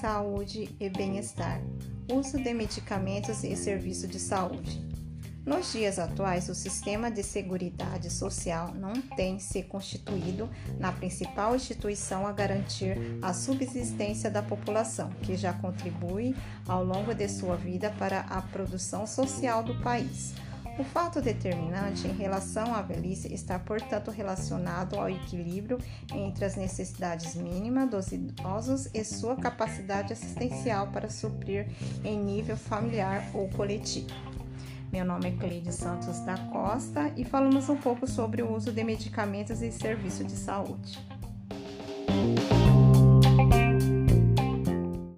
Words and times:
saúde 0.00 0.68
e 0.78 0.88
bem-estar, 0.88 1.60
uso 2.12 2.38
de 2.38 2.54
medicamentos 2.54 3.42
e 3.42 3.56
serviço 3.56 4.06
de 4.06 4.18
saúde. 4.20 4.86
Nos 5.44 5.72
dias 5.72 5.98
atuais, 5.98 6.48
o 6.48 6.54
sistema 6.54 7.10
de 7.10 7.22
seguridade 7.22 8.10
social 8.10 8.74
não 8.74 8.92
tem 8.92 9.38
se 9.38 9.62
constituído 9.62 10.48
na 10.78 10.92
principal 10.92 11.56
instituição 11.56 12.26
a 12.26 12.32
garantir 12.32 12.96
a 13.22 13.32
subsistência 13.32 14.30
da 14.30 14.42
população, 14.42 15.10
que 15.22 15.36
já 15.36 15.52
contribui 15.54 16.36
ao 16.68 16.84
longo 16.84 17.14
de 17.14 17.28
sua 17.28 17.56
vida 17.56 17.90
para 17.98 18.20
a 18.20 18.42
produção 18.42 19.06
social 19.06 19.64
do 19.64 19.80
país. 19.80 20.34
O 20.78 20.84
fato 20.84 21.20
determinante 21.20 22.06
em 22.06 22.12
relação 22.12 22.72
à 22.72 22.80
velhice 22.80 23.34
está, 23.34 23.58
portanto, 23.58 24.12
relacionado 24.12 24.94
ao 24.94 25.10
equilíbrio 25.10 25.76
entre 26.14 26.44
as 26.44 26.54
necessidades 26.54 27.34
mínimas 27.34 27.90
dos 27.90 28.12
idosos 28.12 28.88
e 28.94 29.02
sua 29.02 29.34
capacidade 29.34 30.12
assistencial 30.12 30.86
para 30.92 31.10
suprir 31.10 31.66
em 32.04 32.16
nível 32.16 32.56
familiar 32.56 33.28
ou 33.34 33.48
coletivo. 33.48 34.06
Meu 34.92 35.04
nome 35.04 35.30
é 35.30 35.32
Cleide 35.32 35.72
Santos 35.72 36.20
da 36.20 36.38
Costa 36.52 37.12
e 37.16 37.24
falamos 37.24 37.68
um 37.68 37.76
pouco 37.76 38.06
sobre 38.06 38.40
o 38.42 38.54
uso 38.54 38.70
de 38.70 38.84
medicamentos 38.84 39.60
e 39.62 39.72
serviço 39.72 40.22
de 40.22 40.36
saúde. 40.36 41.17